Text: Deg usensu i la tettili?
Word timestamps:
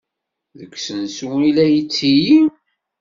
Deg 0.57 0.71
usensu 0.77 1.29
i 1.49 1.51
la 1.55 1.65
tettili? 1.73 2.39